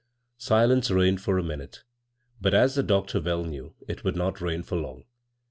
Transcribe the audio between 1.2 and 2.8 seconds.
for a minute, but, as